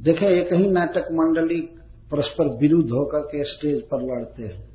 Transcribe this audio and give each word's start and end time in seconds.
देखें 0.00 0.26
एक 0.26 0.52
ही 0.52 0.70
नाटक 0.70 1.08
मंडली 1.12 1.60
परस्पर 2.10 2.48
विरुद्ध 2.48 2.90
होकर 2.90 3.18
के 3.18 3.44
स्टेज 3.44 3.82
पर 3.82 4.02
लड़ते 4.02 4.42
हैं। 4.42 4.68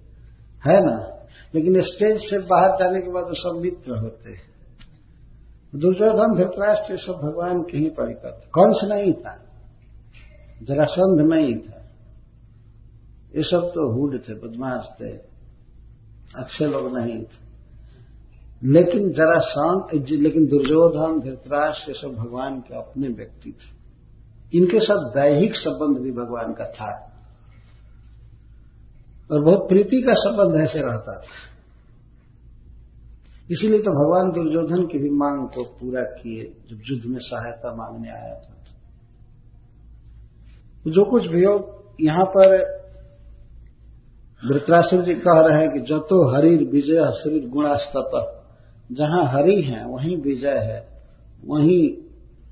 है 0.67 0.85
ना? 0.85 1.25
लेकिन 1.55 1.81
स्टेज 1.81 2.17
से 2.21 2.39
बाहर 2.39 2.69
जाने 2.69 3.01
के 3.01 3.11
बाद 3.11 3.23
वो 3.23 3.33
सब 3.33 3.61
मित्र 3.61 3.97
होते 3.97 4.31
हैं। 4.31 4.53
दुर्योधन, 5.75 6.35
धृतराष्ट्र, 6.37 6.91
ये 6.91 6.97
सब 6.97 7.13
भगवान 7.13 7.61
के 7.61 7.77
ही 7.77 7.89
परिकर 7.89 8.29
कंस 8.29 8.81
नहीं 8.83 9.13
था? 9.13 9.43
जरासंध 10.63 11.33
नहीं 11.33 11.55
था। 11.55 11.79
ये 13.35 13.43
सब 13.43 13.71
तो 13.75 13.93
हुड 13.93 14.19
थे, 14.19 14.33
बदमाश 14.33 14.87
थे। 15.01 15.33
अच्छे 16.35 16.65
लोग 16.65 16.97
नहीं 16.97 17.23
थे। 17.23 17.53
लेकिन 18.63 19.09
जरा 19.09 19.39
शांत, 19.39 19.87
लेकिन 20.09 20.45
दुर्योधन, 20.45 21.19
धृतराष्ट्र, 21.19 21.91
ये 21.91 22.01
सब 22.01 22.07
भगवान 22.07 22.59
के 22.59 22.75
अपने 22.75 23.07
व्यक्ति 23.07 23.49
थे। 23.49 23.72
इनके 24.53 24.79
साथ 24.79 24.97
दैहिक 24.97 25.55
संबंध 25.55 26.03
भी 26.03 26.11
भगवान 26.11 26.53
का 26.53 26.65
था। 26.65 27.09
और 29.31 29.43
बहुत 29.43 29.69
प्रीति 29.69 30.01
का 30.01 30.13
संबंध 30.13 30.61
ऐसे 30.63 30.79
रहता 30.79 31.19
था। 31.19 31.53
इसीलिए 33.51 33.79
तो 33.79 33.91
भगवान 33.91 34.31
दुर्योधन 34.31 34.87
की 34.87 34.97
भी 34.97 35.09
मांग 35.09 35.47
को 35.47 35.63
पूरा 35.63 36.01
किए, 36.01 36.43
जब 36.43 36.81
युद्ध 36.91 37.05
में 37.05 37.19
सहायता 37.19 37.75
मांगने 37.75 38.09
आया 38.09 38.35
था। 38.35 38.53
जो 40.87 41.11
कुछ 41.11 41.27
भी 41.27 41.43
हो, 41.43 41.85
यहाँ 42.01 42.25
पर 42.25 42.83
वृत्रासुर 44.47 45.03
जी 45.03 45.13
कह 45.13 45.21
रहे 45.27 45.61
हैं 45.61 45.73
कि 45.73 45.79
जो 45.79 45.99
तो 45.99 46.35
हरिर 46.35 46.63
विजय 46.63 47.11
शरीर 47.11 47.49
गुणास्तत 47.49 48.39
जहाँ 48.91 49.23
हरि 49.23 49.61
है, 49.61 49.85
वहीं 49.85 50.17
विजय 50.17 50.57
है, 50.57 51.01
वहीं 51.47 51.93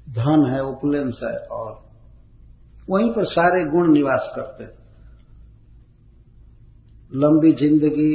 धन 0.09 0.51
है 0.53 0.63
उपलेंस 0.63 1.19
है 1.23 1.37
और 1.37 1.90
वहीं 2.89 3.11
पर 3.13 3.25
सारे 3.25 3.63
गुण 3.71 3.91
निवास 3.93 4.31
करते 4.35 4.63
हैं। 4.63 4.79
लंबी 7.13 7.51
ज़िंदगी 7.51 8.13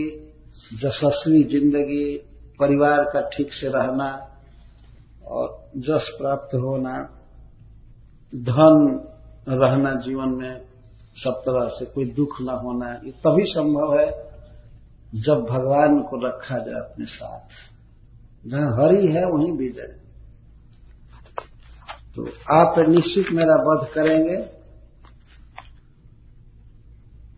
यशस्वी 0.84 1.42
ज़िंदगी, 1.45 2.17
परिवार 2.61 3.03
का 3.05 3.20
ठीक 3.28 3.53
से 3.53 3.69
रहना 3.69 4.09
और 5.27 5.48
जस 5.77 6.09
प्राप्त 6.19 6.55
होना, 6.55 6.92
धन 8.33 8.77
रहना 9.48 9.91
जीवन 10.00 10.28
में 10.28 10.61
सब 11.17 11.42
तरह 11.47 11.69
से 11.69 11.84
कोई 11.84 12.05
दुख 12.05 12.41
न 12.41 12.59
होना, 12.62 12.92
ये 13.05 13.12
तभी 13.12 13.44
संभव 13.44 13.98
है 13.98 14.09
जब 15.22 15.44
भगवान 15.50 16.00
को 16.03 16.27
रखा 16.27 16.59
जाए 16.59 16.81
अपने 16.81 17.05
साथ। 17.05 17.48
जहाँ 18.48 18.70
हरि 18.77 19.06
है, 19.06 19.25
वहीं 19.27 19.53
विजय। 19.53 19.94
तो 22.17 22.25
आप 22.55 22.78
निश्चित 22.89 23.33
मेरा 23.33 23.55
वध 23.62 23.89
करेंगे। 23.94 24.56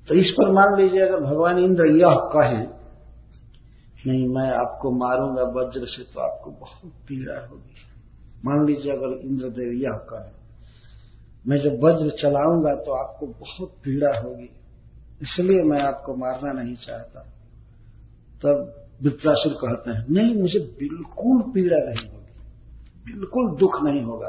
तो 0.08 0.14
इस 0.14 0.30
पर 0.30 0.50
मान 0.52 0.76
लीजिए, 0.76 1.00
अगर 1.00 1.20
भगवान 1.20 1.58
इंद्र 1.58 1.86
यह 1.96 2.14
कहें, 2.32 2.66
नहीं, 4.06 4.26
मैं 4.28 4.50
आपको 4.52 4.90
मारूँगा 4.98 5.42
वज्र 5.54 5.86
से 5.86 6.02
तो 6.04 6.20
आपको 6.20 6.50
बहुत 6.50 6.92
पीड़ा 7.08 7.38
होगी। 7.46 7.74
मान 8.44 8.66
लीजिए, 8.66 8.92
अगर 8.92 9.18
इंद्रदेव 9.26 9.72
यह 9.74 9.96
कहे, 10.10 10.30
मैं 11.46 11.58
जब 11.58 11.84
वज्र 11.84 12.10
चलाऊँगा 12.20 12.74
तो 12.74 12.92
आपको 12.92 13.26
बहुत 13.26 13.72
पीड़ा 13.84 14.12
होगी, 14.20 14.48
इसलिए 15.22 15.62
मैं 15.62 15.80
आपको 15.80 16.14
मारना 16.16 16.52
नहीं 16.52 16.74
चाहता। 16.76 17.20
तब 18.42 18.74
विप्रासुर 19.02 19.52
कहते 19.52 19.90
हैं, 19.90 20.04
नहीं, 20.10 20.34
मुझे 20.42 20.58
बिल्कुल 20.78 21.42
पीड़ा 21.52 21.78
नहीं 21.78 22.08
होगी, 22.08 23.12
बिल्कुल 23.12 23.56
दुख 23.56 23.82
नहीं 23.82 24.02
होगा। 24.02 24.28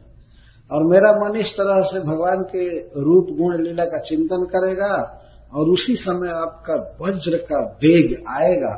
और 0.72 0.84
मेरा 0.84 1.12
मन 1.20 1.36
इस 1.36 1.52
तरह 1.54 1.80
से 1.82 2.00
भगवान 2.00 2.44
के 2.44 2.80
रूप 3.02 3.28
गुण 3.38 3.64
लीला 3.64 3.86
का 3.86 4.00
चिंतन 4.00 4.46
करेगा 4.46 5.20
और 5.54 5.70
उसी 5.70 5.96
समय 5.96 6.30
आपका 6.30 6.76
वज्र 7.02 7.38
का 7.38 7.66
वेग 7.66 8.24
आएगा 8.30 8.74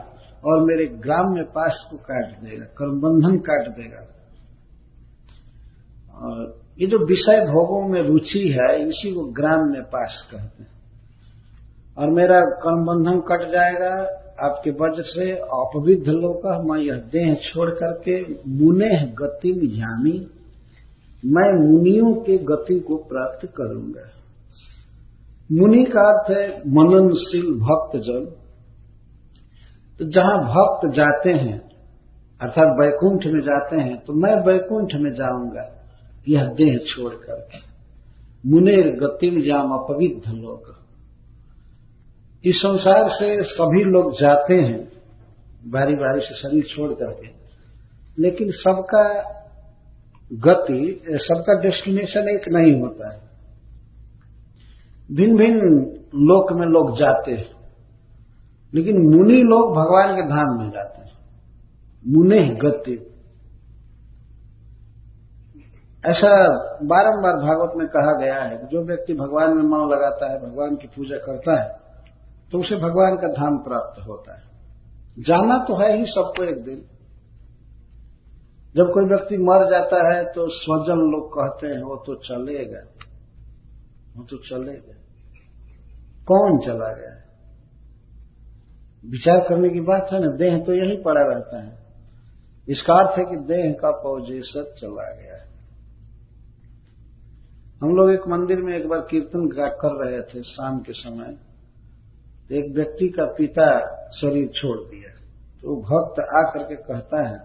और 0.46 0.66
मेरे 0.66 0.86
ग्राम 0.86 1.34
में 1.34 1.44
पास 1.44 1.88
को 1.92 1.98
काट 1.98 2.44
देगा 2.44 2.66
कर्मबंधन 2.66 3.38
काट 3.38 3.68
देगा। 3.68 4.02
और 6.18 6.62
ये 6.80 6.88
जो 6.88 7.06
विषय 7.06 7.40
भोगों 7.40 7.88
में 7.88 8.02
रुचि 8.02 8.58
है, 8.60 8.88
इसी 8.88 9.14
को 9.14 9.26
ग्राम 9.26 9.70
में 9.70 9.82
पास 9.84 10.28
कहते 10.32 10.64
हैं। 10.64 10.72
और 11.98 12.10
मेरा 12.10 12.40
कर्मबंधन 12.40 13.20
कट 13.20 13.52
जाएगा 13.52 14.22
आपके 14.38 14.72
वज्र 14.74 15.04
से 15.06 15.32
अपविध 15.58 16.10
लोग 16.14 16.46
मैं 16.66 16.80
यह 16.82 16.98
देह 17.12 17.34
छोड़ 17.44 17.70
करके 17.74 18.16
मुने 18.56 18.90
गति 19.14 19.52
यामी 19.76 20.18
मैं 21.24 21.48
मुनियों 21.60 22.14
के 22.24 22.38
गति 22.46 22.80
को 22.80 22.96
प्राप्त 23.06 23.46
करूँगा। 23.58 24.10
मुनि 25.50 25.84
का 25.86 26.02
अर्थ 26.10 26.32
है 26.32 26.48
मननशील 26.70 27.54
भक्त 27.60 27.98
जन 28.00 28.26
तो 30.00 30.06
जहाँ 30.08 30.38
भक्त 30.46 30.88
जाते 30.94 31.32
हैं, 31.34 31.58
अर्थात 32.42 32.76
वैकुंठ 32.80 33.26
में 33.26 33.42
जाते 33.42 33.82
हैं 33.82 33.98
तो 33.98 34.14
मैं 34.16 34.36
वैकुंठ 34.48 34.96
में 34.96 35.12
जाऊँगा 35.14 35.66
यह 36.28 36.54
देह 36.58 36.78
छोड़ 36.88 37.14
करके। 37.16 37.60
मुनेर 38.44 38.90
गतिम 38.98 39.42
जाम 39.42 39.72
अपविध 39.74 40.32
लोग। 40.34 40.75
इस 42.46 42.56
संसार 42.56 43.10
से 43.10 43.44
सभी 43.44 43.84
लोग 43.84 44.14
जाते 44.14 44.54
हैं 44.54 44.88
बारी 45.68 45.96
बारी 45.96 46.22
से 46.22 46.36
शरीर 46.36 46.64
छोड़ 46.64 46.94
करके। 46.94 47.28
लेकिन 48.22 48.48
सबका 48.52 49.36
गति, 50.34 51.02
सबका 51.10 51.62
डेस्टिनेशन 51.62 52.30
एक 52.30 52.42
नहीं 52.50 52.82
होता 52.82 53.14
है। 53.14 53.22
भिन्न 55.12 55.38
भिन्न 55.38 55.60
लोक 56.16 56.54
में 56.54 56.68
लोग 56.68 57.00
जाते 57.00 57.32
हैं, 57.32 57.50
लेकिन 58.74 58.98
मुनि 58.98 59.42
लोग 59.44 59.76
भगवान 59.76 60.16
के 60.16 60.22
धाम 60.22 60.62
में 60.62 60.70
जाते 60.70 61.02
हैं। 61.02 61.12
मुने 62.08 62.50
गति। 62.50 63.12
ऐसा 66.06 66.48
बारंबार 66.84 67.34
भागवत 67.34 67.74
में 67.78 67.88
कहा 67.88 68.26
गया 68.26 68.44
है 68.44 68.58
कि 68.58 68.68
जो 68.68 68.86
व्यक्ति 68.86 69.14
भगवान 69.14 69.50
में 69.50 69.64
मन 69.64 69.90
लगाता 69.92 70.32
है, 70.32 70.52
भगवान 70.52 70.76
की 70.76 70.88
पूजा 70.88 71.18
करता 71.18 71.64
है 71.64 71.85
तो 72.52 72.58
उसे 72.58 72.76
भगवान 72.76 73.16
का 73.16 73.28
धाम 73.28 73.58
प्राप्त 73.58 74.08
होता 74.08 74.38
है। 74.38 74.44
जाना 75.20 75.64
तो 75.64 75.76
है 75.76 75.98
ही 75.98 76.06
सबको 76.06 76.44
एक 76.44 76.64
दिन। 76.64 76.86
जब 78.76 78.92
कोई 78.94 79.06
व्यक्ति 79.06 79.38
मर 79.38 79.72
जाता 79.72 80.16
है 80.16 80.24
तो 80.26 80.50
स्वजन 80.50 80.98
लोग 80.98 81.32
कहते 81.34 81.68
हैं, 81.68 81.84
वो 81.84 81.96
तो 81.96 82.16
चलेगा। 82.16 82.82
वो 84.16 84.24
तो 84.24 84.38
चलेगा। 84.38 84.94
कौन 86.28 86.60
चला 86.60 86.94
गया? 86.94 87.22
विचार 89.06 89.40
करने 89.50 89.70
की 89.70 89.80
बात 89.80 90.10
है 90.14 90.20
ना, 90.20 90.32
देह 90.32 90.64
तो 90.64 90.74
यही 90.74 90.98
पड़ा 90.98 91.26
रहता 91.26 91.64
है। 91.64 91.86
इसका 92.70 92.94
अर्थ 92.94 93.20
है 93.20 93.26
कि 93.26 93.36
देह 93.36 93.78
का 93.82 93.92
पौजेसर 93.92 94.64
चला 94.64 95.14
गया। 95.14 95.52
हम 97.84 97.96
लोग 97.96 98.12
एक 98.12 98.28
मंदिर 98.28 98.58
में 98.62 98.78
एक 98.78 98.88
बार 98.88 99.00
कीर्तन 99.00 99.50
कर 99.58 100.06
रहे 100.06 100.22
थे 100.22 100.44
शाम 100.44 100.80
के 100.80 100.94
समय। 100.94 101.55
तो 102.50 102.56
एक 102.56 102.76
व्यक्ति 102.76 103.08
का 103.08 103.26
पिता 103.26 103.68
शरीर 104.12 104.48
छोड़ 104.48 104.78
दिया। 104.92 105.12
तो 105.62 105.76
भक्त 105.82 106.20
आकर 106.20 106.64
के 106.64 106.76
कहता 106.76 107.22
है, 107.28 107.40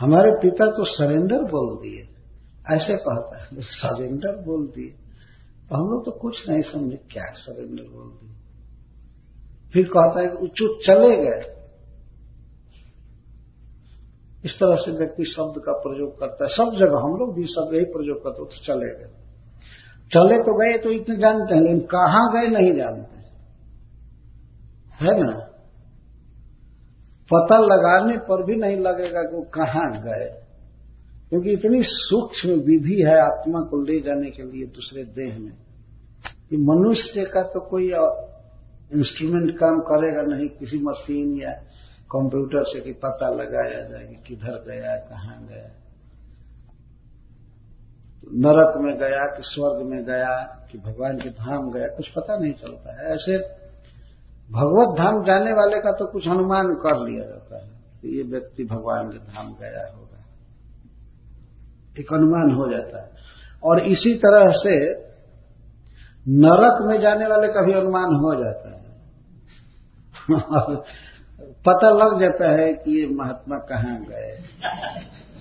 हमारे 0.00 0.30
पिता 0.30 0.66
तो 0.66 0.84
सरेंडर 0.84 1.42
बोल 1.44 1.76
दिए। 1.82 2.02
ऐसे 2.74 2.96
कहता 2.96 3.42
है 3.42 3.60
सरेंडर 3.60 4.36
बोल 4.36 4.66
दिए। 4.66 4.90
तो 5.68 5.76
हम 5.76 5.90
लोग 5.90 6.04
तो 6.04 6.10
कुछ 6.10 6.48
नहीं 6.48 6.62
समझे, 6.62 6.96
क्या 6.96 7.24
सरेंडर 7.34 7.82
बोल 7.82 8.08
दिए? 8.08 8.34
फिर 9.72 9.84
कहता 9.84 10.20
है 10.20 10.28
कि 10.28 10.48
चुप 10.48 10.78
चले 10.86 11.16
गए। 11.16 11.54
इस 14.44 14.54
तरह 14.54 14.76
से 14.76 14.92
व्यक्ति 14.92 15.24
शब्द 15.24 15.60
का 15.60 15.72
प्रयोग 15.72 16.18
करता 16.20 16.44
है। 16.44 16.50
सब 16.50 16.76
जगह 16.76 16.98
हम 16.98 17.16
लोग 17.16 17.34
भी 17.34 17.44
सब 17.44 17.70
यही 17.74 17.84
प्रयोग 17.84 18.18
करते 18.18 18.44
तो 18.44 18.64
चले 18.64 18.90
गए। 18.98 19.27
चले 20.14 20.38
तो 20.38 20.54
गए 20.54 20.78
तो 20.78 20.90
इतने 20.90 21.16
जानते 21.16 21.54
हैं, 21.54 21.62
लेकिन 21.62 21.80
कहाँ 21.80 22.32
गए 22.32 22.58
नहीं 22.58 22.76
जानते 22.76 23.16
है। 25.04 25.24
ना? 25.24 25.44
पता 27.34 27.58
लगाने 27.58 28.16
पर 28.16 28.44
भी 28.44 28.56
नहीं 28.56 28.76
लगेगा 28.76 29.22
कि 29.22 29.36
वो 29.36 29.42
कहाँ 29.42 29.92
गए। 29.92 30.42
क्योंकि 31.30 31.50
इतनी 31.50 31.78
सूक्ष्म 31.82 32.48
विधि 32.48 33.02
है 33.12 33.18
आत्मा 33.18 33.60
को 33.60 33.82
ले 33.82 34.00
जाने 34.00 34.30
के 34.30 34.42
लिए 34.42 34.66
दूसरे 34.66 35.04
देह 35.04 35.38
में। 35.38 35.52
कि 36.50 36.56
मनुष्य 36.56 37.24
का 37.24 37.42
तो 37.42 37.60
कोई 37.60 37.84
इंस्ट्रूमेंट 38.98 39.58
काम 39.58 39.80
करेगा 39.80 40.36
नहीं, 40.36 40.48
किसी 40.48 40.78
मशीन 40.78 41.42
या 41.42 41.52
कंप्यूटर 42.10 42.64
से 42.64 42.80
कि 42.80 42.92
पता 42.92 43.28
लगाया 43.28 43.88
जाए 43.88 44.04
कि 44.04 44.14
किधर 44.26 44.64
गया, 44.70 44.96
कहाँ 44.96 45.46
गया। 45.50 45.87
नरक 48.24 48.76
में 48.76 48.98
गया 48.98 49.24
कि 49.24 49.42
स्वर्ग 49.42 49.86
में 49.86 50.04
गया 50.04 50.66
कि 50.72 50.78
भगवान 50.78 51.16
के 51.16 51.30
धाम 51.30 51.70
गया, 51.70 51.86
कुछ 51.86 52.08
पता 52.08 52.36
नहीं 52.38 52.52
चलता 52.52 53.00
है। 53.00 53.14
ऐसे 53.14 53.38
भगवत 54.52 54.98
धाम 54.98 55.24
जाने 55.26 55.52
वाले 55.52 55.78
का 55.78 55.92
तो 55.92 56.06
कुछ 56.06 56.28
अनुमान 56.28 56.74
कर 56.74 57.08
लिया 57.08 57.28
जाता 57.28 57.64
है 57.64 57.70
कि 58.02 58.16
ये 58.16 58.22
व्यक्ति 58.22 58.64
भगवान 58.64 59.08
के 59.08 59.18
धाम 59.18 59.46
गया 59.46 59.96
होगा। 59.96 60.24
एक 62.00 62.12
अनुमान 62.12 62.54
हो 62.54 62.76
जाता 62.76 63.02
है। 63.02 63.10
और 63.64 63.86
इसी 63.86 64.14
तरह 64.14 64.44
से 64.50 64.94
नरक 66.28 66.86
में 66.86 67.00
जाने 67.00 67.26
वाले 67.26 67.48
का 67.48 67.60
भी 67.60 67.72
अनुमान 67.72 68.04
हो 68.04 68.44
जाता 68.44 68.70
है। 68.70 68.78
पता 71.66 71.90
लग 71.90 72.20
जाता 72.20 72.50
है 72.50 72.74
कि 72.74 73.00
ये 73.00 73.14
महात्मा 73.14 73.56
कहाँ 73.56 74.00
गए। 74.00 74.38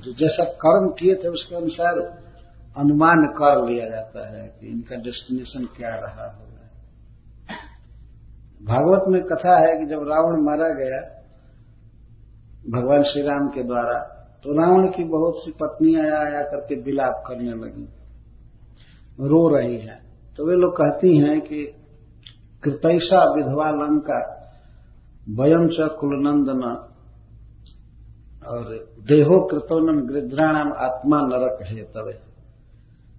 जो 0.02 0.14
जैसा 0.14 0.44
कर्म 0.44 0.90
किए 0.90 1.16
थे 1.16 1.28
उसके 1.28 1.56
अनुसार 1.56 2.27
अनुमान 2.78 3.26
कर 3.34 3.64
लिया 3.66 3.86
जाता 3.86 4.26
है 4.28 4.48
कि 4.50 4.68
इनका 4.68 4.96
डेस्टिनेशन 5.02 5.66
क्या 5.78 5.94
रहा 5.96 6.26
होगा। 6.28 6.66
भागवत 8.62 9.08
में 9.08 9.22
कथा 9.24 9.56
है 9.62 9.74
कि 9.80 9.86
जब 9.86 10.04
रावण 10.08 10.44
मारा 10.46 10.70
गया, 10.76 11.00
भगवान 12.70 13.04
श्री 13.04 13.22
राम 13.22 13.48
के 13.48 13.64
द्वारा 13.64 13.98
तो 14.44 14.54
रावण 14.54 14.88
की 14.88 15.04
बहुत 15.04 15.38
सी 15.38 15.52
पत्नियाँ 15.52 16.04
आया 16.04 16.20
आया 16.20 16.42
करके 16.44 16.76
विलाप 16.82 17.24
करने 17.28 17.54
लगी। 17.54 17.86
रो 19.20 19.42
रही 19.50 19.78
हैं। 19.78 20.00
तो 20.38 20.48
वे 20.48 20.56
लोग 20.56 20.74
कहती 20.74 21.16
हैं 21.18 21.40
कि 21.42 21.64
कृतैसा 22.64 23.22
विधवा 23.34 23.70
लंका 23.72 24.20
वयम 25.38 25.68
च 25.70 25.88
कुलनंदन, 26.00 26.64
और 28.46 28.64
देहो 29.08 29.38
कृतोनम 29.48 30.06
गृद्राणाम 30.08 30.72
आत्मा 30.80 31.18
नरक 31.24 31.64
है 31.68 31.84
तवे 31.92 32.14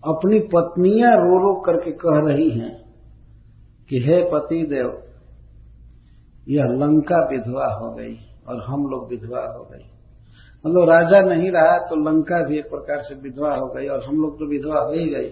अपनी 0.02 0.38
पत्नियाँ 0.40 1.12
रो 1.12 1.38
रो 1.38 1.54
करके 1.60 1.90
कह 1.92 2.18
रही 2.26 2.50
हैं 2.50 2.72
कि 3.90 3.96
हे 3.98 4.22
पति 4.24 4.62
देव 4.66 4.90
यह 6.48 6.64
लंका 6.64 7.18
विधवा 7.30 7.66
हो 7.74 7.94
गई 7.94 8.14
और 8.48 8.62
हम 8.62 8.86
लोग 8.86 9.08
विधवा 9.08 9.40
हो 9.40 9.64
गई 9.64 9.84
मतलब 10.66 10.88
राजा 10.90 11.20
नहीं 11.20 11.50
रहा 11.50 11.76
तो 11.88 11.96
लंका 11.96 12.40
भी 12.46 12.58
एक 12.58 12.70
प्रकार 12.70 13.02
से 13.02 13.14
विधवा 13.14 13.54
हो 13.54 13.66
गई 13.66 13.86
और 13.86 14.04
हम 14.04 14.16
लोग 14.16 14.38
तो 14.38 14.46
विधवा 14.46 14.80
हो 14.80 14.92
ही 14.92 15.08
गई 15.08 15.30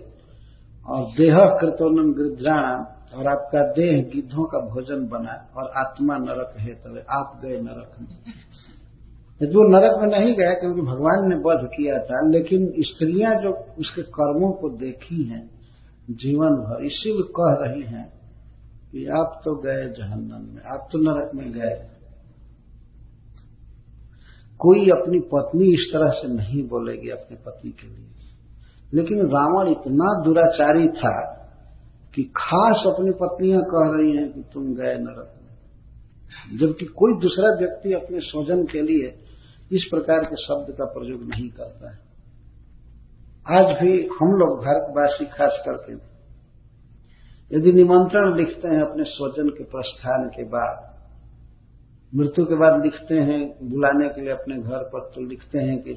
और 0.89 1.05
देह 1.05 1.37
कृतोनम 1.61 2.13
गृद्राण 2.13 2.85
और 3.19 3.27
आपका 3.27 3.63
देह 3.73 4.03
गिद्धों 4.15 4.45
का 4.45 4.59
भोजन 4.59 5.07
बना 5.09 5.35
और 5.57 5.71
आत्मा 5.77 6.17
नरक 6.17 6.55
है, 6.59 6.75
तब 6.75 7.05
आप 7.11 7.41
गए 7.45 7.61
नरक 7.61 7.91
में। 8.01 8.09
वो 9.43 9.69
नरक 9.69 9.99
में 10.01 10.19
नहीं 10.19 10.37
गया 10.37 10.53
क्योंकि 10.53 10.81
भगवान 10.81 11.29
ने 11.29 11.37
वध 11.37 11.69
किया 11.69 12.05
था, 12.05 12.29
लेकिन 12.29 12.73
स्त्रियाँ 12.79 13.35
जो 13.35 13.75
उसके 13.79 14.03
कर्मों 14.03 14.53
को 14.53 14.69
देखी 14.69 15.23
हैं, 15.23 15.51
जीवन 16.11 16.49
भर 16.49 16.85
इसीलिए 16.85 17.23
कह 17.23 17.55
रही 17.61 17.83
हैं 17.83 18.13
कि 18.93 19.07
आप 19.07 19.41
तो 19.45 19.55
गए 19.55 19.89
जहन्नम 19.89 20.55
में, 20.55 20.63
आप 20.67 20.89
तो 20.93 20.99
नरक 20.99 21.31
में 21.35 21.53
गए। 21.53 21.89
कोई 24.59 24.89
अपनी 24.89 25.19
पत्नी 25.19 25.69
इस 25.69 25.91
तरह 25.93 26.09
से 26.09 26.29
नहीं 26.29 26.69
बोलेगी 26.69 27.09
अपने 27.09 27.37
पति 27.37 27.69
के 27.69 27.89
लिए। 27.89 28.07
लेकिन 28.95 29.19
रावण 29.19 29.71
इतना 29.71 30.25
दुराचारी 30.25 30.89
था 30.89 31.33
कि 32.15 32.23
खास 32.23 32.83
अपनी 32.87 33.11
पत्नियाँ 33.11 33.61
कह 33.61 33.97
रही 33.97 34.17
हैं 34.17 34.33
कि 34.33 34.45
तुम 34.53 34.65
गए 34.65 34.95
नरक 34.95 35.35
में। 35.43 35.47
जबकि 36.59 36.85
कोई 36.85 37.21
दूसरा 37.21 37.57
व्यक्ति 37.59 37.93
अपने 37.93 38.19
स्वजन 38.21 38.65
के 38.65 38.83
लिए 38.83 39.26
इस 39.73 39.85
प्रकार 39.91 40.19
के 40.19 40.37
शब्द 40.37 40.75
का 40.79 40.85
प्रयोग 40.85 41.23
नहीं 41.23 41.49
करता 41.51 41.91
है। 41.91 41.99
आज 43.47 43.83
भी 43.83 43.93
हम 44.21 44.33
लोग 44.33 44.59
भारतवासी 44.59 45.25
खास 45.27 45.63
करके 45.67 45.95
यदि 47.57 47.73
निमंत्रण 47.73 48.37
लिखते 48.37 48.69
हैं 48.69 48.81
अपने 48.83 49.05
स्वजन 49.05 49.49
के 49.49 49.65
प्रस्थान 49.65 50.29
के 50.29 50.45
बाद, 50.45 50.95
मृत्यु 52.15 52.45
के 52.45 52.55
बाद 52.55 52.83
लिखते 52.83 53.15
हैं, 53.15 53.41
बुलाने 53.71 54.09
के 54.09 54.21
लिए 54.21 54.33
अपने 54.33 54.57
घर 54.57 54.83
पर 54.85 55.01
तो 55.15 55.27
लिखते 55.27 55.59
हैं 55.59 55.83
कि 55.83 55.97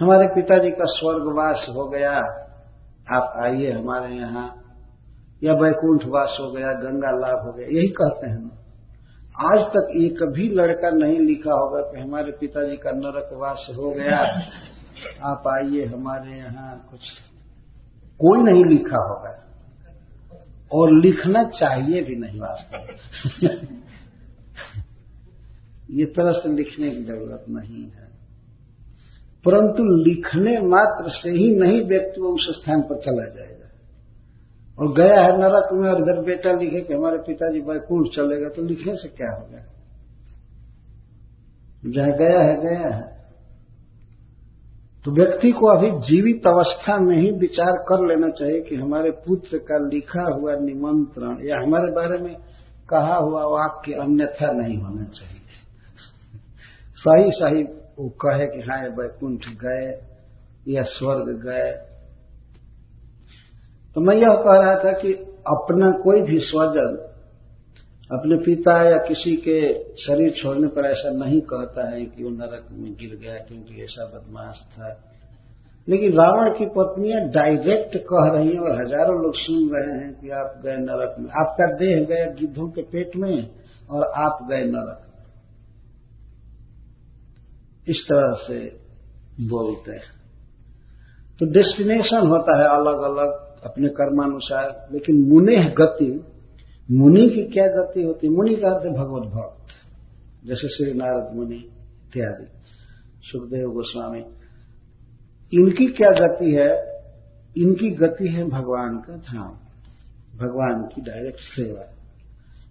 हमारे 0.00 0.26
पिताजी 0.26 0.70
का 0.70 0.84
स्वर्गवास 0.84 1.66
हो 1.68 1.88
गया, 1.88 2.12
आप 3.14 3.32
आइए 3.44 3.70
हमारे 3.70 4.14
यहाँ, 4.14 4.46
या 5.42 5.52
वैकुंठ 5.52 6.04
वास 6.06 6.36
हो 6.40 6.52
गया, 6.52 6.72
गंगा 6.72 7.10
लाभ 7.10 7.46
हो 7.46 7.52
गया, 7.52 7.66
यही 7.66 7.88
कहते 7.88 8.30
हैं। 8.30 8.63
आज 9.40 9.58
तक 9.58 9.88
ये 9.96 10.08
कभी 10.08 10.48
लड़का 10.48 10.90
नहीं 10.90 11.18
लिखा 11.18 11.52
होगा 11.52 11.80
कि 11.80 12.00
हमारे 12.00 12.32
पिताजी 12.32 12.76
का 12.76 12.90
नरकवास 12.90 13.66
हो 13.76 13.90
गया। 13.90 14.16
आप 15.22 15.42
आइए 15.48 15.84
हमारे 15.84 16.36
यहाँ 16.36 16.88
कुछ 16.90 17.00
कोई 18.18 18.42
नहीं 18.42 18.64
लिखा 18.64 18.98
होगा। 19.08 19.40
और 20.72 20.92
लिखना 20.92 21.44
चाहिए 21.44 22.02
भी 22.02 22.16
नहीं 22.16 22.40
वास्तव 22.40 22.78
ये 25.90 26.04
तरह 26.04 26.32
से 26.32 26.48
लिखने 26.48 26.90
की 26.90 27.04
ज़रूरत 27.04 27.44
नहीं 27.48 27.84
है। 27.84 28.04
परंतु 29.44 29.82
लिखने 29.84 30.58
मात्र 30.60 31.04
से 31.08 31.30
ही 31.30 31.54
नहीं 31.56 31.84
व्यक्ति 31.84 32.20
उस 32.20 32.62
स्थान 32.62 32.82
पर 32.82 33.00
चला 33.00 33.34
जाएगा। 33.34 33.53
और 34.80 34.92
गया 34.92 35.20
है 35.20 35.38
नरक 35.38 35.68
में 35.72 35.90
और 35.90 36.00
इधर 36.00 36.20
बेटा 36.20 36.52
लिखे 36.52 36.80
कि 36.80 36.94
हमारे 36.94 37.18
पिताजी 37.18 37.60
वैकुंठ 37.60 38.06
चलेगा 38.08 38.48
तो 38.48 38.62
लिखने 38.62 38.96
से 38.96 39.08
क्या 39.08 39.30
होगा 39.30 39.70
जहाँ 41.86 42.10
गया 42.10 42.42
है 42.42 42.60
गया 42.60 42.96
है। 42.96 43.14
तो 45.04 45.10
व्यक्ति 45.10 45.50
को 45.50 45.66
अभी 45.66 45.90
जीवित 45.90 46.46
अवस्था 46.46 46.98
में 46.98 47.16
ही 47.16 47.30
विचार 47.30 47.72
कर 47.72 48.08
लेना 48.08 48.28
चाहिए 48.28 48.60
कि 48.60 48.74
हमारे 48.74 49.10
पुत्र 49.10 49.58
का 49.58 49.78
लिखा 49.88 50.22
हुआ 50.22 50.54
निमंत्रण 50.56 51.48
या 51.48 51.56
हमारे 51.62 51.92
बारे 51.92 52.18
में 52.18 52.34
कहा 52.88 53.16
हुआ 53.16 53.44
वाक्य 53.44 53.92
अन्यथा 53.92 54.52
नहीं 54.52 54.78
होना 54.78 55.04
चाहिए। 55.04 55.40
सही 56.96 57.30
सही 57.30 57.62
वो 57.98 58.08
कहे 58.08 58.46
कि 58.46 58.60
हाँ 58.60 58.88
वैकुंठ 58.88 59.40
गए 59.48 60.06
या 60.68 60.82
स्वर्ग 60.82 61.42
गए। 61.46 61.93
तो 63.96 64.00
मैं 64.00 64.16
यह 64.16 64.34
कह 64.36 64.56
रहा 64.58 64.74
था 64.74 64.92
कि 64.92 65.12
अपना 65.48 65.90
कोई 66.04 66.22
भी 66.22 66.38
स्वजन, 66.40 66.96
अपने 68.10 68.36
पिता 68.36 68.72
या 68.82 68.96
किसी 68.98 69.34
के 69.36 69.58
शरीर 69.96 70.30
छोड़ने 70.32 70.68
पर 70.68 70.86
ऐसा 70.86 71.10
नहीं 71.16 71.40
कहता 71.42 71.88
है 71.90 72.04
कि 72.04 72.24
वो 72.24 72.30
नरक 72.30 72.68
में 72.72 72.92
गिर 72.92 73.18
गया 73.18 73.38
क्योंकि 73.38 73.82
ऐसा 73.82 74.06
बदमाश 74.06 74.62
था। 74.72 74.88
लेकिन 75.88 76.12
रावण 76.12 76.50
की 76.58 76.66
पत्नियाँ 76.66 77.20
डायरेक्ट 77.28 77.96
कह 78.04 78.28
रही 78.32 78.48
हैं 78.48 78.60
और 78.60 78.74
हज़ारों 78.80 79.16
लोग 79.22 79.34
सुन 79.36 79.68
रहे 79.72 79.96
हैं 79.98 80.12
कि 80.14 80.30
आप 80.32 80.60
गए 80.64 80.76
नरक 80.76 81.16
में। 81.18 81.28
आपका 81.40 81.66
देह 81.74 82.04
गया 82.04 82.26
गिद्धों 82.32 82.68
के 82.68 82.82
पेट 82.82 83.16
में 83.16 83.34
और 83.90 84.04
आप 84.16 84.38
गए 84.50 84.64
नरक 84.64 85.00
इस 87.88 88.04
तरह 88.08 88.34
से 88.38 88.58
बोलते 89.48 89.92
हैं। 89.92 90.12
तो 91.40 91.46
डेस्टिनेशन 91.52 92.26
होता 92.26 92.58
है 92.58 92.68
अलग 92.78 93.02
अलग 93.02 93.43
अपने 93.64 93.88
कर्मानुसार, 93.88 94.88
लेकिन 94.92 95.22
मुने 95.28 95.56
गति। 95.56 96.24
मुनि 96.90 97.28
की 97.28 97.42
क्या 97.42 97.66
गति 97.66 98.02
होती? 98.02 98.28
मुनि 98.28 98.54
का 98.54 98.68
भगवत 98.68 99.28
भक्त, 99.32 99.66
जैसे 100.46 100.68
श्री 100.68 100.92
नारद 100.92 101.36
मुनि 101.36 101.56
इत्यादि, 101.56 102.46
सुखदेव 103.22 103.68
गोस्वामी। 103.68 104.24
इनकी 105.52 105.86
क्या 105.86 106.10
गति 106.10 106.50
है? 106.52 106.94
इनकी 107.56 107.90
गति 107.90 108.28
है 108.28 108.44
भगवान 108.44 108.96
का 108.96 109.16
धाम, 109.16 109.52
भगवान 110.38 110.82
की 110.82 111.02
डायरेक्ट 111.02 111.40
सेवा। 111.40 111.82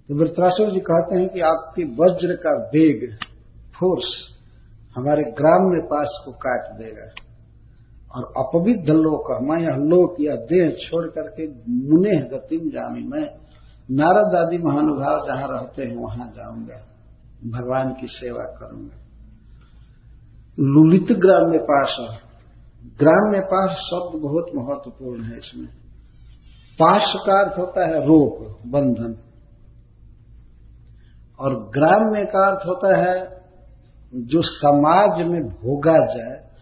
तो 0.07 0.15
वृत्रासुर 0.15 0.71
जी 0.71 0.79
कहते 0.79 1.15
हैं 1.15 1.29
कि 1.29 1.39
आपके 1.39 1.83
वज्र 1.83 2.35
का 2.35 2.65
वेग 2.65 3.15
फोर्स 3.79 4.27
हमारे 4.95 5.23
ग्राम 5.23 5.71
में 5.71 5.81
पास 5.81 6.21
को 6.25 6.31
काट 6.31 6.77
देगा। 6.77 7.32
और 8.13 8.24
अपविध 8.38 8.89
लोक, 8.89 9.41
मैं 9.41 9.60
यह 9.60 9.75
लोक 9.75 10.15
या 10.22 10.36
देह 10.36 10.70
छोड़ 10.79 11.05
करके 11.08 11.48
मुने 11.70 12.17
गतिम 12.29 12.70
जामी 12.70 13.03
मैं 13.08 13.25
नारद 13.91 14.36
आदि 14.36 14.58
महानुभाव 14.58 15.25
जहाँ 15.27 15.48
रहते 15.51 15.84
हैं, 15.84 15.96
वहाँ 15.96 16.27
जाऊँगा, 16.36 16.86
भगवान 17.48 17.93
की 17.93 18.08
सेवा 18.08 18.43
करूँगा। 18.43 18.98
लुलित 20.60 21.12
ग्राम 21.12 21.50
में 21.50 21.60
पास 21.60 21.96
ग्राम 23.00 23.32
में 23.32 23.41
पास 23.41 23.70
शब्द 23.70 24.22
बहुत 24.22 24.46
महत्वपूर्ण 24.55 25.24
है 25.24 25.38
इसमें। 25.38 25.67
पाश 26.79 27.13
का 27.15 27.43
अर्थ 27.43 27.60
होता 27.60 27.82
है 27.82 28.05
रोक 28.05 28.60
बंधन। 28.67 29.17
और 31.39 31.55
ग्राम 31.70 32.13
में 32.13 32.25
का 32.25 32.46
अर्थ 32.46 32.67
होता 32.67 32.98
है 32.98 33.43
जो 34.15 34.41
समाज 34.41 35.25
में 35.27 35.41
भोगा 35.41 36.05
जाए 36.05 36.52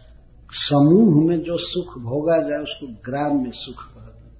समूह 0.53 1.27
में 1.27 1.39
जो 1.39 1.57
सुख 1.57 1.97
भोगा 1.97 2.49
जाए, 2.49 2.59
उसको 2.59 2.87
ग्राम 2.87 3.43
में 3.43 3.51
सुख 3.53 3.93
कहते 3.93 4.27
हैं। 4.27 4.35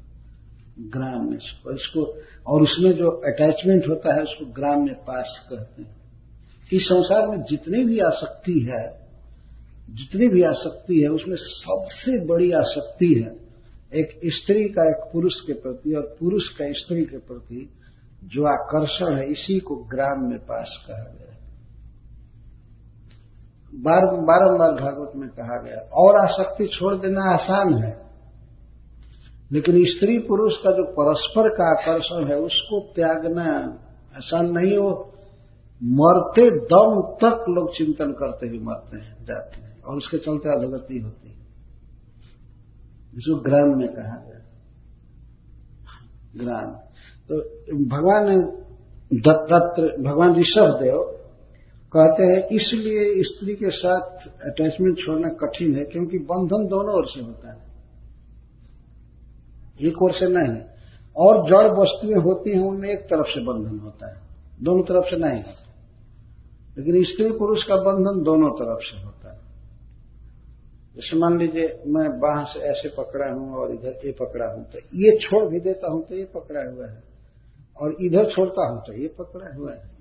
ग्राम 0.80 1.30
में 1.32 1.38
सुख। 1.38 1.74
इसको, 1.74 2.18
और 2.48 2.62
उसमें 2.62 2.92
जो 2.92 3.10
अटैचमेंट 3.10 3.88
होता 3.90 4.16
है, 4.16 4.24
उसको 4.24 4.46
ग्राम 4.46 4.86
में 4.86 4.96
पास 4.96 5.48
कहते 5.50 5.82
हैं। 5.82 5.96
इस 6.74 6.86
संसार 6.86 7.28
में 7.28 7.44
जितनी 7.44 7.84
भी 7.84 8.00
आसक्ति 8.00 8.68
है, 8.72 9.02
जितनी 9.90 10.28
भी 10.28 10.44
आसक्ति 10.44 11.00
है, 11.00 11.08
उसमें 11.08 11.36
सबसे 11.40 12.26
बड़ी 12.26 12.52
आसक्ति 12.52 13.14
है 13.14 13.42
एक 13.94 14.20
स्त्री 14.26 14.64
का 14.64 14.90
एक 14.90 15.14
पुरुष 15.14 15.34
के 15.34 15.54
प्रति 15.54 15.94
और 15.94 16.18
पुरुष 16.20 16.48
का 16.48 16.72
स्त्री 16.72 17.06
के 17.06 17.18
प्रति 17.18 17.70
जो 18.24 18.44
आकर्षण 18.44 19.18
है, 19.18 19.32
इसी 19.32 19.60
को 19.60 19.76
ग्राम 19.76 20.30
में 20.30 20.40
पास 20.40 20.86
कहा 20.88 21.16
गया 21.20 21.41
बार 23.74 24.06
बारम्बार 24.06 24.72
भागवत 24.72 25.12
में 25.16 25.30
कहा 25.30 25.64
गया, 25.64 25.90
और 25.94 26.16
आसक्ति 26.16 26.66
छोड़ 26.66 26.96
देना 26.96 27.22
आसान 27.22 27.74
है। 27.74 28.02
लेकिन 29.52 29.76
स्त्री 29.84 30.20
पुरुष 30.20 30.54
का 30.58 30.72
जो 30.72 30.84
परस्पर 30.84 31.50
का 31.50 31.68
आकर्षण 31.70 32.32
है, 32.32 32.40
उसको 32.40 32.80
त्यागना 32.80 33.60
आसान 34.16 34.46
नहीं 34.46 34.78
हो। 34.78 35.14
मरते 35.84 36.52
दम 36.52 37.02
तक 37.02 37.46
लोग 37.50 37.78
चिंतन 37.78 38.12
करते 38.12 38.48
हुए 38.48 38.60
मरते 38.60 38.98
हैं, 38.98 39.26
जाते 39.26 39.62
हैं, 39.62 39.84
और 39.84 39.98
उसके 39.98 40.18
चलते 40.18 40.50
अधोगति 40.50 41.00
होती 41.00 41.30
है। 41.30 41.42
जिसको 43.14 43.42
ग्राम 43.42 43.80
में 43.80 43.88
कहा 43.88 44.26
गया। 44.26 44.38
ग्राम। 46.36 46.72
तो 47.30 47.36
भगवान 47.88 48.42
दत्तात्र 49.14 50.04
भगवान 50.04 50.36
ऋषभ 50.36 50.64
देव 50.64 51.18
कहते 51.96 52.24
हैं, 52.24 52.48
इसलिए 52.48 53.24
स्त्री 53.24 53.56
के 53.56 53.70
साथ 53.70 54.28
अटैचमेंट 54.28 54.98
छोड़ना 54.98 55.30
कठिन 55.30 55.76
है, 55.76 55.86
क्योंकि 55.86 56.18
बंधन 56.18 56.68
दोनों 56.68 56.96
ओर 56.96 57.06
से 57.08 57.22
होता 57.22 57.52
है। 57.52 57.72
एक 59.82 60.02
ओर 60.02 60.12
से 60.12 60.28
नहीं। 60.28 60.62
और 61.16 61.50
जड़ 61.50 61.72
वस्तुएँ 61.72 62.16
होती 62.16 62.50
हैं, 62.50 62.60
उनमें 62.60 62.90
एक 62.90 63.00
तरफ़ 63.00 63.28
से 63.28 63.42
बंधन 63.46 63.80
होता 63.80 64.08
है। 64.08 64.22
दोनों 64.64 64.84
तरफ़ 64.84 65.06
से 65.06 65.18
नहीं 65.18 65.44
होता। 65.44 65.68
लेकिन 66.78 67.04
स्त्री 67.04 67.32
पुरुष 67.32 67.64
का 67.64 67.76
बंधन 67.76 68.24
दोनों 68.24 68.50
तरफ़ 68.50 68.80
से 68.80 69.04
होता 69.04 69.34
है। 69.34 69.40
जैसे 70.96 71.18
मान 71.18 71.40
लीजिए, 71.40 71.84
मैं 71.88 72.20
बाह 72.20 72.44
से 72.44 72.60
ऐसे 72.60 72.90
पकड़ा 72.90 73.34
हूँ 73.34 73.54
और 73.56 73.72
इधर 73.72 74.00
ये 74.06 74.12
पकड़ा 74.12 74.46
हूँ 74.46 74.66
तो 74.66 74.80
ये 74.80 75.18
छोड़ 75.18 75.50
भी 75.50 75.60
देता 75.60 75.92
हूँ 75.92 76.08
तो 76.08 76.16
ये 76.16 76.26
पकड़ा 76.26 76.72
हुआ 76.72 76.88
है। 76.88 77.04
और 77.82 77.96
इधर 78.02 78.30
छोड़ता 78.30 78.70
हूँ 78.70 78.82
तो 78.88 78.94
ये 78.94 79.08
पकड़ा 79.08 79.56
हुआ 79.56 79.74
है। 79.74 79.92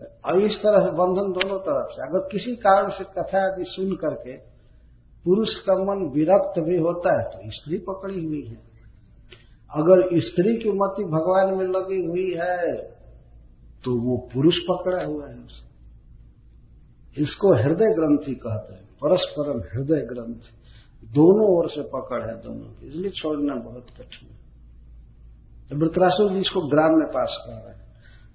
और 0.00 0.42
इस 0.42 0.56
तरह 0.58 0.78
से 0.80 0.90
बंधन 0.92 1.32
दोनों 1.32 1.58
तरफ़ 1.60 1.92
से, 1.92 2.00
अगर 2.02 2.28
किसी 2.28 2.54
कारण 2.58 2.88
से 2.90 3.04
कथा 3.12 3.40
आदि 3.44 3.64
सुन 3.66 3.94
करके 3.96 4.36
पुरुष 5.24 5.54
का 5.60 5.74
मन 5.84 6.02
विरक्त 6.14 6.58
भी 6.60 6.76
होता 6.78 7.12
है 7.12 7.24
तो 7.26 7.50
स्त्री 7.52 7.78
पकड़ी 7.86 8.24
हुई 8.24 8.42
है। 8.42 8.58
अगर 9.70 10.02
स्त्री 10.20 10.52
की 10.56 10.72
मति 10.74 11.04
भगवान 11.06 11.54
में 11.54 11.66
लगी 11.68 12.00
हुई 12.06 12.28
है 12.34 12.74
तो 13.84 13.94
वो 14.00 14.16
पुरुष 14.32 14.58
पकड़ा 14.62 15.00
हुआ 15.04 15.28
है 15.28 15.36
उसे 15.36 15.64
इसको 17.16 17.54
हृदय 17.54 17.90
ग्रंथि 17.94 18.34
कहते 18.36 18.74
हैं, 18.74 18.86
परस्परम 19.02 19.58
हृदय 19.68 20.00
ग्रंथ। 20.06 20.42
दोनों 21.10 21.46
ओर 21.50 21.68
से 21.70 21.82
पकड़ 21.88 22.22
है 22.22 22.34
दोनों 22.42 22.68
की, 22.70 22.88
इसलिए 22.88 23.10
छोड़ना 23.12 23.54
बहुत 23.62 23.86
कठिन 23.90 24.28
है। 24.28 24.34
तो 25.68 26.28
जी 26.28 26.40
इसको 26.40 26.60
ग्राम 26.68 26.92
में 26.92 27.08
पास 27.08 27.36
कर 27.40 27.52
रहे 27.54 27.74
हैं। 27.74 27.85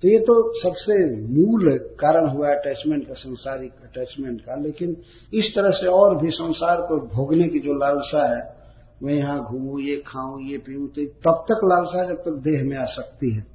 तो 0.01 0.07
ये 0.07 0.19
तो 0.19 0.53
सबसे 0.61 1.15
मूल 1.15 1.77
कारण 1.77 2.29
हुआ 2.29 2.49
अटैचमेंट 2.49 3.07
का, 3.07 3.13
संसारिक 3.13 3.71
अटैचमेंट 3.71 4.41
का, 4.41 4.55
लेकिन 4.55 4.97
इस 5.33 5.53
तरह 5.55 5.69
से 5.69 5.87
और 5.87 6.21
भी 6.21 6.29
संसार 6.29 6.77
को 6.77 7.07
भोगने 7.07 7.47
की 7.47 7.59
जो 7.59 7.73
लालसा 7.73 8.35
है, 8.35 8.61
मैं 9.03 9.13
यहाँ 9.13 9.39
घूमू, 9.43 9.79
ये 9.79 9.95
खाऊं, 9.95 10.41
ये 10.41 10.57
पीऊं 10.57 10.87
तो 10.87 11.05
तब 11.05 11.45
तक 11.51 11.61
लालसा 11.63 12.07
जब 12.09 12.15
तक 12.15 12.31
देह 12.31 12.63
में 12.63 12.77
आ 12.77 12.85
सकती 12.85 13.35
है। 13.35 13.45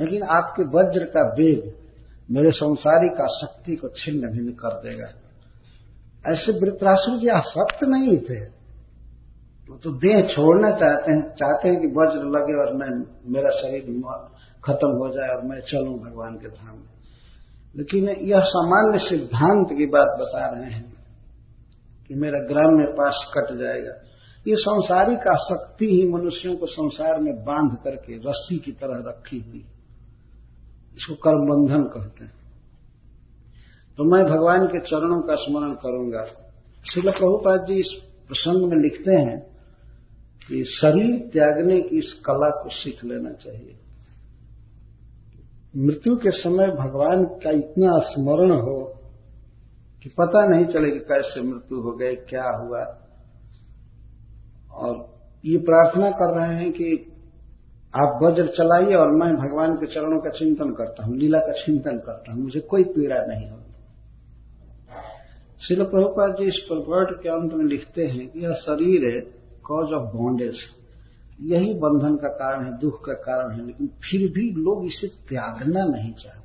लेकिन 0.00 0.22
आपके 0.22 0.62
वज्र 0.62 1.04
का 1.04 1.34
वेग 1.34 1.72
मेरे 2.30 2.50
संसारिक 2.50 3.20
आसक्ति 3.20 3.76
को 3.76 3.88
छिन्न 3.88 4.28
भिन्न 4.28 4.52
कर 4.52 4.80
देगा। 4.88 5.08
ऐसे 6.32 6.52
वृत्रासुर 6.52 7.18
जी 7.18 7.28
आसक्त 7.28 7.84
नहीं 7.84 8.18
थे। 8.18 8.44
वो 9.70 9.76
तो 9.76 9.90
देह 9.90 10.28
छोड़ना 10.28 10.70
चाहते 10.70 11.16
हैं 11.16 11.22
चाहते 11.22 11.68
हैं 11.68 11.80
कि 11.80 11.86
वज्र 11.86 12.28
लगे 12.28 12.54
और 12.54 12.74
मैं, 12.76 13.06
मेरा 13.32 13.48
शरीर 13.48 13.84
खत्म 14.64 14.88
हो 14.88 15.14
जाए 15.14 15.28
और 15.28 15.42
मैं 15.42 15.60
चलूँ 15.60 15.98
भगवान 15.98 16.34
के 16.34 16.48
धाम 16.48 16.76
में। 16.76 16.94
लेकिन 17.76 18.08
यह 18.08 18.40
सामान्य 18.40 18.98
सिद्धांत 18.98 19.68
की 19.78 19.86
बात 19.86 20.18
बता 20.20 20.50
रहे 20.50 20.70
हैं 20.70 20.94
कि 22.08 22.14
मेरा 22.14 22.38
ग्राम 22.38 22.78
में 22.78 22.86
पास 22.86 23.32
कट 23.38 23.58
जाएगा। 23.58 23.92
ये 24.48 24.56
संसारिक 24.56 25.18
आसक्ति 25.18 25.86
ही 25.86 26.08
मनुष्यों 26.08 26.56
को 26.56 26.66
संसार 26.66 27.20
में 27.20 27.44
बाँध 27.44 27.78
करके 27.84 28.16
रस्सी 28.16 28.58
की 28.58 28.72
तरह 28.72 29.04
रखी 29.08 29.38
हुई 29.38 29.64
इसको 30.94 31.14
कर्म 31.14 31.38
बंधन 31.38 31.82
कहते 31.82 32.24
हैं। 32.24 32.32
तो 33.96 34.04
मैं 34.04 34.24
भगवान 34.24 34.66
के 34.66 34.80
चरणों 34.80 35.22
का 35.22 35.34
स्मरण 35.34 35.72
करूँगा। 35.72 36.24
शिल 36.94 37.10
प्रभुपाद 37.10 37.60
जी 37.60 37.74
इस 37.74 37.90
प्रसंग 38.28 38.70
में 38.70 38.76
लिखते 38.76 39.12
हैं 39.12 39.40
कि 40.48 40.64
शरीर 40.64 41.30
त्यागने 41.32 41.80
की 41.80 41.98
इस 41.98 42.22
कला 42.26 42.62
को 42.62 42.70
सीख 42.70 43.04
लेना 43.04 43.30
चाहिए। 43.30 43.83
मृत्यु 45.76 46.16
के 46.16 46.30
समय 46.30 46.66
भगवान 46.66 47.24
का 47.24 47.50
इतना 47.50 47.96
स्मरण 47.98 48.50
हो 48.60 48.78
कि 50.02 50.08
पता 50.08 50.44
नहीं 50.46 50.64
चले 50.64 50.90
कि 50.90 50.98
कैसे 50.98 51.42
मृत्यु 51.42 51.80
हो 51.80 51.92
गए, 51.92 52.14
क्या 52.14 52.44
हुआ। 52.44 52.82
और 54.74 55.14
ये 55.44 55.58
प्रार्थना 55.58 56.10
कर 56.10 56.40
रहे 56.40 56.54
हैं 56.54 56.72
कि 56.72 57.10
आप 57.94 58.18
वज्र 58.22 58.46
चलाइए 58.46 58.94
और 58.94 59.10
मैं 59.10 59.30
भगवान 59.36 59.74
के 59.74 59.86
चरणों 59.86 60.20
का 60.20 60.30
चिंतन 60.30 60.70
करता 60.70 61.04
हूँ, 61.04 61.16
लीला 61.16 61.38
का 61.38 61.52
चिंतन 61.52 61.98
करता 61.98 62.32
हूँ, 62.32 62.42
मुझे 62.42 62.60
कोई 62.60 62.84
पीड़ा 62.84 63.16
नहीं 63.16 63.50
होगी। 63.50 63.72
शिल 65.66 65.84
प्रभुपाद 65.84 66.30
जी 66.30 66.46
इस 66.46 66.56
प्रवर्ट 66.68 67.22
के 67.22 67.28
अंत 67.28 67.54
में 67.54 67.64
लिखते 67.64 68.06
हैं 68.06 68.28
कि 68.28 68.44
यह 68.44 68.52
शरीर 68.52 69.14
है 69.14 69.20
कॉज 69.64 69.92
ऑफ़ 69.92 70.16
बॉन्डेज 70.16 70.56
यही 71.42 71.74
बंधन 71.74 72.16
का 72.16 72.28
कारण 72.28 72.64
है, 72.64 72.78
दुख 72.78 73.04
का 73.06 73.12
कारण 73.12 73.52
है, 73.52 73.66
लेकिन 73.66 73.86
फिर 73.86 74.30
भी 74.32 74.50
लोग 74.62 74.84
इसे 74.86 75.08
त्यागना 75.08 75.84
नहीं 75.84 76.12
चाहते। 76.12 76.42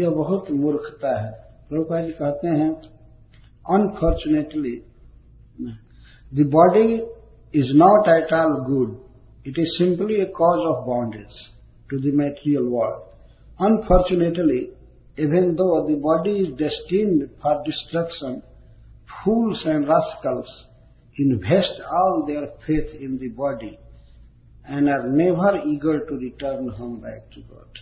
यह 0.00 0.10
बहुत 0.10 0.50
मूर्खता 0.50 1.20
है। 1.20 1.30
प्रभुपा 1.68 2.00
जी 2.00 2.12
कहते 2.12 2.48
हैं 2.48 2.70
unfortunately 3.66 4.82
the 6.32 6.46
body 6.46 6.94
is 7.54 7.72
not 7.76 8.08
at 8.08 8.32
all 8.34 8.52
good 8.64 8.96
it 9.46 9.58
is 9.58 9.68
simply 9.68 10.20
a 10.20 10.24
cause 10.24 10.58
of 10.58 10.84
bondage 10.86 11.38
to 11.90 11.98
the 11.98 12.14
material 12.14 12.62
world 12.62 13.64
unfortunately 13.66 14.58
even 15.18 15.54
though 15.54 15.68
body 15.88 16.36
is 16.36 16.52
destined 16.52 17.28
for 17.42 17.56
destruction 17.56 18.40
fools 19.14 19.66
and 19.66 19.84
rascals 19.84 20.71
invest 21.18 21.80
all 21.92 22.24
their 22.26 22.46
faith 22.66 22.94
in 23.00 23.18
the 23.18 23.28
body, 23.28 23.78
and 24.68 24.88
are 24.88 25.08
never 25.08 25.58
eager 25.66 25.98
to 25.98 26.14
return 26.14 26.68
home 26.68 27.00
back 27.00 27.30
to 27.30 27.40
God. 27.40 27.78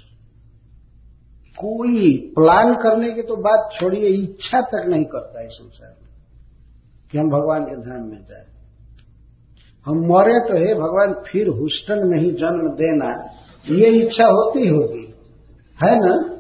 कोई 1.50 2.16
plan 2.16 2.74
करने 2.74 3.12
की 3.12 3.22
तो 3.22 3.36
बात 3.36 3.70
छोड़िए, 3.80 4.08
इच्छा 4.08 4.60
तक 4.60 4.84
नहीं 4.88 5.04
करता 5.04 5.40
है 5.40 5.48
संसार 5.48 5.96
में 6.02 6.10
कि 7.12 7.18
हम 7.18 7.30
भगवान 7.30 7.64
के 7.64 7.76
धाम 7.76 8.08
में 8.08 8.24
जाए। 8.24 8.46
हम 9.86 9.96
मरे 9.96 10.48
तो 10.48 10.54
हे 10.54 10.74
भगवान, 10.74 11.24
फिर 11.32 11.48
हुस्टन 11.48 12.08
में 12.08 12.18
ही 12.18 12.30
जन्म 12.30 12.76
देना, 12.76 13.34
ये 13.70 13.86
इच्छा 13.86 14.24
होती 14.24 14.68
होगी। 14.68 15.14
है 15.84 15.98
ना? 15.98 16.36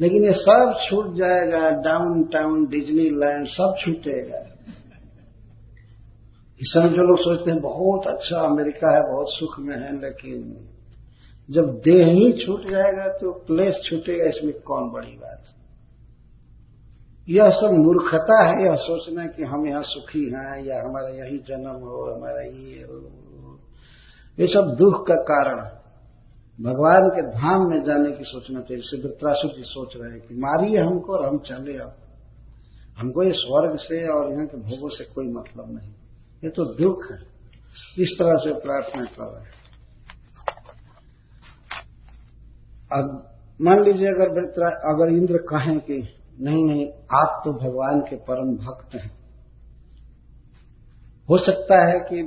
लेकिन 0.00 0.24
ये 0.24 0.32
सब 0.32 0.80
छूट 0.90 1.14
जाएगा 1.14 1.70
डाउन 1.70 2.24
टाउन 2.24 2.66
डिजनी 2.66 3.10
लैंड 3.10 3.46
सब 3.46 3.74
छूटेगा। 3.80 4.51
इस 6.60 6.68
समय 6.68 6.88
जो 6.88 7.02
लोग 7.02 7.18
सोचते 7.18 7.50
हैं, 7.50 7.60
बहुत 7.60 8.06
अच्छा 8.06 8.40
अमेरिका 8.40 8.90
है, 8.96 9.02
बहुत 9.12 9.28
सुख 9.30 9.58
में 9.60 9.74
है, 9.76 9.90
लेकिन 10.00 10.38
जब 11.48 11.70
देह 11.84 12.06
ही 12.08 12.26
छूट 12.38 12.68
जाएगा 12.70 13.06
तो 13.18 13.32
प्लेस 13.46 13.80
छूटेगा, 13.84 14.28
इसमें 14.28 14.52
कौन 14.62 14.90
बड़ी 14.90 15.16
बात 15.16 15.50
यह 17.28 17.50
सब 17.50 17.72
मूर्खता 17.78 18.36
है, 18.42 18.54
यह 18.64 18.74
सोचना 18.82 19.26
कि 19.26 19.42
हम 19.44 19.66
यहाँ 19.68 19.82
सुखी 19.86 20.24
हैं, 20.26 20.54
या 20.64 20.78
हमारा 20.80 21.08
यही 21.16 21.38
जन्म 21.48 21.82
हो, 21.82 22.00
हमारा 22.14 22.42
ये 22.42 22.82
हो। 22.82 22.98
ये 24.38 24.46
सब 24.46 24.74
दुख 24.78 25.06
का 25.08 25.14
कारण 25.28 25.60
भगवान 26.58 27.08
के 27.08 27.22
धाम 27.28 27.66
में 27.70 27.80
जाने 27.82 28.10
की 28.12 28.24
सोचना 28.24 28.60
चाहिए 28.60 28.82
जैसे 28.82 28.96
वृत्रासुर 29.02 29.50
जी 29.50 29.62
सोच 29.64 29.96
रहे 29.96 30.10
हैं 30.10 30.20
कि 30.20 30.34
मारिए 30.36 30.78
हमको 30.78 31.16
और 31.16 31.26
हम 31.26 31.38
चले 31.46 31.76
अब 31.78 31.92
हमको 32.98 33.22
ये 33.22 33.32
स्वर्ग 33.36 33.76
से 33.78 33.98
और 34.08 34.30
यहाँ 34.32 34.46
के 34.46 34.58
भोगों 34.60 34.88
से 34.88 35.04
कोई 35.14 35.26
मतलब 35.28 35.66
नहीं। 35.74 35.92
ये 36.44 36.50
तो 36.50 36.64
दुख 36.64 37.12
है। 37.12 37.18
इस 37.98 38.16
तरह 38.18 38.34
से 38.36 38.60
प्रार्थना 38.60 39.04
कर। 39.04 39.34
रहे 39.34 39.44
हैं 39.44 39.62
अब 42.92 43.28
मान 43.62 43.84
लीजिए 43.84 44.08
अगर 44.08 44.40
अगर 44.68 45.12
इंद्र 45.16 45.36
कहें 45.36 45.78
कि 45.80 46.18
नहीं 46.40 46.64
नहीं, 46.64 46.86
आप 46.92 47.42
तो 47.44 47.52
भगवान 47.52 48.00
के 48.00 48.16
परम 48.16 48.56
भक्त 48.56 48.94
हैं। 48.94 49.10
हो 51.30 51.38
सकता 51.38 51.78
है 51.88 52.00
कि 52.00 52.22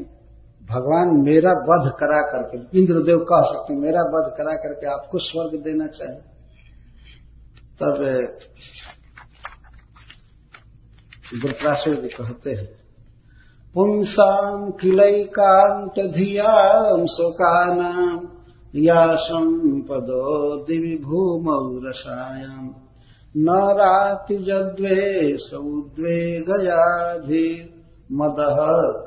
भगवान 0.63 1.07
मेरा 1.07 1.51
वध 1.51 1.91
करा 1.99 2.21
करके, 2.31 2.79
इंद्रदेव 2.79 3.17
कह 3.17 3.41
सकते 3.41 3.75
मेरा 3.75 4.01
वध 4.01 4.33
करा 4.37 4.55
करके 4.55 4.87
आपको 4.87 5.17
स्वर्ग 5.17 5.63
देना 5.63 5.87
चाहे 5.87 6.35
तब 7.79 8.01
वृत्रासुर 11.43 11.95
कहते 11.95 12.51
हैं 12.51 12.84
पुंसाम 13.75 14.71
किलैकांत 14.71 15.99
धियाम 16.13 17.05
शोकानाम 17.05 18.19
या 18.75 19.15
संपदो 19.15 20.55
दिवि 20.63 20.95
भूमौ 21.03 21.89
रसायाम 21.89 22.73
न 23.37 23.59
सौद्वे 25.41 26.19
गयाधीर 26.41 27.73
मद 28.11 28.35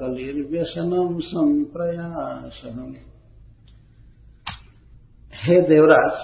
कलिर्व्यसनम 0.00 1.18
संप्रयासम 1.18 2.94
हे 5.34 5.60
देवराज, 5.60 6.16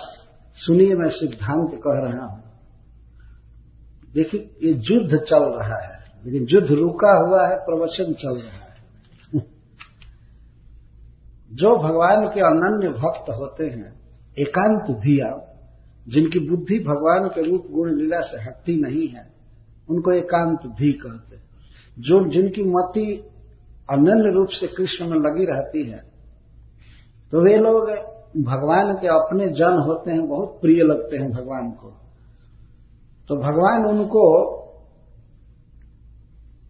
सुनिए 0.58 0.94
मैं 0.94 1.08
सिद्धांत 1.08 1.70
कह 1.86 2.00
रहा 2.00 2.26
हूँ। 2.26 2.42
देखिए, 4.14 4.40
ये 4.62 4.72
युद्ध 4.90 5.16
चल 5.16 5.44
रहा 5.44 5.86
है। 5.86 5.93
लेकिन 6.26 6.46
युद्ध 6.50 6.72
रुका 6.72 7.28
हुआ 7.28 7.48
है, 7.48 7.56
प्रवचन 7.56 8.12
चल 8.12 8.36
रहा 8.36 8.64
है। 8.64 8.74
जो 11.52 11.82
भगवान 11.82 12.26
के 12.26 12.40
अनन्य 12.40 12.88
भक्त 12.88 13.30
होते 13.30 13.64
हैं, 13.64 14.00
एकांत 14.38 14.90
धिया, 14.90 15.58
जिनकी 16.08 16.38
बुद्धि 16.38 16.78
भगवान 16.78 17.28
के 17.28 17.50
रूप 17.50 17.66
गुण 17.70 17.94
लीला 17.94 18.20
से 18.20 18.42
हटती 18.42 18.80
नहीं 18.80 19.08
है, 19.08 19.32
उनको 19.90 20.12
एकांत 20.12 20.58
धी 20.66 20.92
कहते 20.92 21.44
जो 21.98 22.28
जिनकी 22.28 22.62
मति 22.62 23.30
अनन्य 23.90 24.30
रूप 24.30 24.48
से 24.48 24.66
कृष्ण 24.66 25.04
में 25.04 25.16
लगी 25.16 25.44
रहती 25.44 25.90
है 25.90 25.98
तो 27.32 27.44
वे 27.44 27.56
लोग 27.56 27.90
भगवान 28.44 28.94
के 28.94 29.06
अपने 29.06 29.48
जन 29.48 29.82
होते 29.88 30.10
हैं, 30.10 30.28
बहुत 30.28 30.58
प्रिय 30.60 30.82
लगते 30.82 31.16
हैं 31.16 31.30
भगवान 31.30 31.70
को। 31.70 31.90
तो 33.28 33.36
भगवान 33.36 33.86
उनको 33.86 34.24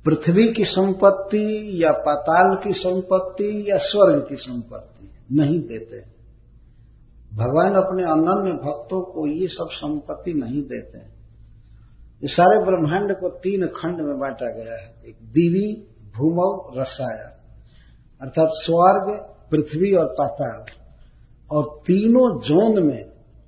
पृथ्वी 0.05 0.53
की 0.53 0.65
संपत्ति 0.65 1.71
या 1.85 1.93
पाताल 1.93 2.65
की 2.65 2.73
संपत्ति 2.73 3.67
या 3.71 3.77
स्वर्ग 3.77 4.27
की 4.29 4.37
संपत्ति 4.37 5.11
नहीं 5.33 5.61
देते। 5.61 6.01
भगवान 7.37 7.75
अपने 7.75 8.03
अनन्य 8.03 8.53
भक्तों 8.53 9.01
को 9.01 9.27
ये 9.27 9.49
सब 9.49 9.69
संपत्ति 9.73 10.33
नहीं 10.33 10.63
देते। 10.63 11.15
इस 12.23 12.37
सारे 12.37 12.59
ब्रह्मांड 12.59 13.17
को 13.17 13.29
तीन 13.29 13.67
खंड 13.67 14.01
में 14.01 14.19
बांटा 14.19 14.53
गया 14.53 14.81
है। 14.81 14.95
एक 15.07 15.17
दीवी 15.23 15.89
भूमव 16.17 16.81
रसाया। 16.81 17.31
अर्थात 18.23 18.49
स्वर्ग, 18.53 19.19
पृथ्वी 19.51 19.95
और 19.95 20.07
पाताल। 20.07 20.65
और 21.51 21.65
तीनों 21.87 22.41
जोन 22.41 22.87
में 22.87 23.05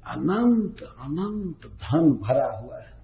अनंत 0.06 0.82
अनंत 0.82 1.56
धन 1.56 2.10
भरा 2.10 2.60
हुआ 2.60 2.78
है। 2.78 2.95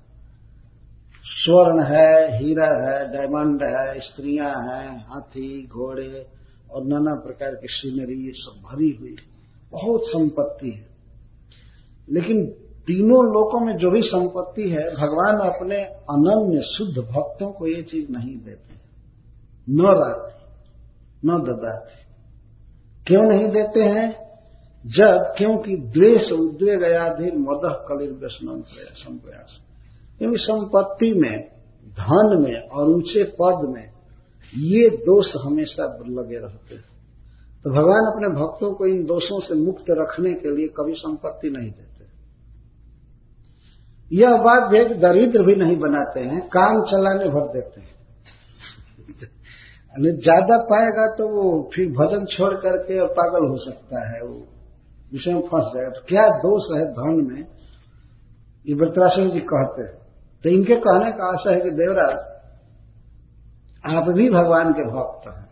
स्वर्ण 1.45 1.85
है, 1.85 2.39
हीरा 2.39 2.67
है 2.67 3.17
डायमंड 3.17 3.63
है, 3.63 4.01
स्त्रियाँ 4.01 4.51
हैं, 4.51 5.07
हाथी, 5.09 5.67
घोड़े 5.67 6.27
और 6.71 6.85
नाना 6.85 7.15
प्रकार 7.15 7.51
की 7.51 7.67
सीनरी 7.71 8.27
ये 8.27 8.33
सब 8.35 8.63
भरी 8.63 8.99
हुई 9.01 9.17
बहुत 9.73 10.03
संपत्ति 10.05 10.71
है। 10.71 10.87
लेकिन 12.11 12.47
तीनों 12.87 13.25
लोकों 13.25 13.67
में 13.67 13.77
जो 13.77 13.91
भी 13.91 14.01
संपत्ति 14.01 14.63
है, 14.63 14.91
भगवान 14.91 15.37
अपने 15.37 15.83
अनन्य 15.85 16.61
शुद्ध 16.61 17.09
भक्तों 17.11 17.53
को 17.53 17.67
ये 17.67 17.83
चीज़ 17.83 18.11
नहीं 18.11 18.37
देते। 18.37 18.75
न 19.71 19.81
राती, 19.81 20.45
न 21.25 21.39
ददाती। 21.39 22.15
क्यों 23.07 23.23
नहीं 23.23 23.49
देते 23.49 23.81
हैं? 23.81 24.13
जब, 24.87 25.35
क्योंकि 25.39 25.77
द्वेष 25.77 26.33
उद्वेग 26.33 26.83
मदह 27.35 27.75
कलिर 27.75 28.13
व्यसनम 28.13 29.19
प्रयास 29.19 29.72
क्योंकि 30.21 30.39
संपत्ति 30.39 31.13
में, 31.13 31.37
धन 31.97 32.29
में 32.43 32.69
और 32.69 32.89
ऊँचे 32.89 33.25
पद 33.41 33.69
में, 33.69 33.87
ये 34.53 34.89
दोष 35.03 35.37
हमेशा 35.45 35.85
लगे 36.11 36.39
रहते 36.39 36.75
हैं। 36.75 36.85
तो 37.65 37.71
भगवान 37.71 38.07
अपने 38.07 38.29
भक्तों 38.35 38.73
को 38.75 38.87
इन 38.87 39.05
दोषों 39.05 39.41
से 39.41 39.55
मुक्त 39.55 39.91
रखने 39.91 40.33
के 40.35 40.57
लिए 40.57 40.69
कभी 40.69 40.95
संपत्ति 40.95 41.51
नहीं 41.51 41.71
देते। 41.71 41.91
यह 44.11 44.37
बात 44.39 44.69
भी 44.71 44.79
दरिद्र 45.01 45.43
भी 45.43 45.55
नहीं 45.55 45.77
बनाते 45.79 46.21
हैं, 46.21 46.41
काम 46.49 46.83
चलाने 46.85 47.29
भर 47.29 47.47
देते 47.53 47.81
हैं। 47.81 47.91
ज़्यादा 49.95 50.57
पाएगा 50.65 51.07
तो 51.17 51.29
वो 51.29 51.47
फिर 51.75 51.89
भजन 51.93 52.25
छोड़ 52.27 52.53
करके 52.55 52.99
और 53.01 53.09
पागल 53.13 53.49
हो 53.49 53.57
सकता 53.57 54.03
है, 54.09 54.21
वो 54.23 54.37
विषय 55.13 55.33
में 55.33 55.41
फंस 55.43 55.67
जाएगा। 55.75 55.91
तो 55.91 56.03
क्या 56.09 56.29
दोष 56.39 56.69
है 56.77 56.85
धन 56.93 57.19
में? 57.27 57.43
ये 58.67 58.75
वृत्रासन 58.75 59.31
जी 59.31 59.41
कहते 59.49 59.83
हैं। 59.83 60.02
तो 60.45 60.51
इनके 60.51 60.77
कहने 60.77 61.11
का 61.13 61.33
आशा 61.33 61.51
है 61.51 61.61
कि 61.61 61.71
देवराज, 61.71 62.17
आप 63.85 64.09
भी 64.09 64.31
भगवान 64.31 64.73
के 64.73 64.85
भक्त 64.91 65.29
हैं 65.29 65.49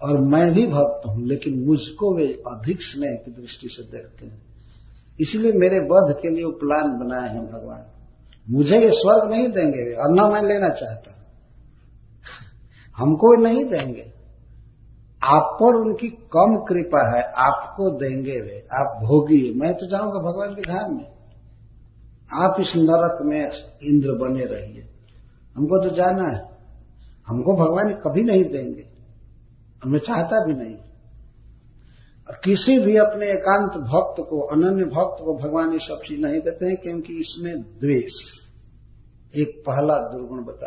और 0.00 0.20
मैं 0.20 0.52
भी 0.54 0.66
भक्त 0.66 1.06
हूँ, 1.06 1.26
लेकिन 1.26 1.64
मुझको 1.66 2.16
वे 2.16 2.26
अधिक 2.26 2.78
स्नेह 2.80 3.14
की 3.14 3.30
दृष्टि 3.30 3.68
से 3.70 3.82
देखते 3.92 4.26
हैं। 4.26 4.42
इसलिए 5.20 5.52
मेरे 5.52 5.78
वध 5.78 6.14
के 6.22 6.30
लिए 6.30 6.44
प्लान 6.44 6.98
बनाए 6.98 7.28
हैं 7.28 7.46
भगवान। 7.46 7.84
मुझे 8.50 8.76
ये 8.76 8.88
स्वर्ग 8.88 9.30
नहीं 9.30 9.48
देंगे, 9.48 9.92
और 9.92 10.10
न 10.10 10.32
मैं 10.32 10.42
लेना 10.42 10.68
चाहता। 10.68 11.16
हमको 12.96 13.42
नहीं 13.42 13.64
देंगे। 13.64 14.12
आप 15.24 15.56
पर 15.60 15.74
उनकी 15.74 16.08
कम 16.08 16.56
कृपा 16.68 17.16
है, 17.16 17.22
आपको 17.48 17.90
देंगे 17.98 18.40
वे, 18.40 18.58
आप 18.72 19.02
भोगी 19.02 19.60
मैं 19.60 19.74
तो 19.74 19.86
जाऊँगा 19.86 20.20
भगवान 20.20 20.54
के 20.54 20.62
धाम 20.62 20.96
में। 20.96 21.19
आप 22.34 22.56
इस 22.60 22.72
नरक 22.76 23.18
में 23.22 23.50
इंद्र 23.82 24.12
बने 24.12 24.44
रहिए। 24.44 24.82
हमको 25.56 25.88
तो 25.88 25.94
जाना 25.94 26.28
है। 26.28 26.50
हमको 27.26 27.52
भगवान 27.52 27.92
कभी 27.92 28.22
नहीं 28.22 28.44
देंगे। 28.44 28.84
हमें 29.84 29.98
चाहता 29.98 30.46
भी 30.46 30.52
नहीं। 30.54 30.76
किसी 32.44 32.78
भी 32.78 32.96
अपने 32.96 33.30
एकांत 33.30 33.70
भक्त 33.70 34.22
को, 34.30 34.40
अनन्य 34.40 34.84
भक्त 34.84 35.24
को 35.24 35.38
भगवान 35.38 35.72
ये 35.72 35.78
सब 35.78 36.00
चीज़ 36.08 36.20
नहीं 36.20 36.40
देते 36.40 36.66
हैं, 36.66 36.76
क्योंकि 36.76 37.12
इसमें 37.12 37.62
द्वेष। 37.62 38.12
एक 39.36 39.62
पहला 39.66 39.94
दुर्गुण 39.94 40.44
बता 40.44 40.66